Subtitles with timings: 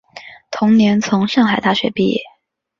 [0.49, 2.23] 同年从上海大学毕业。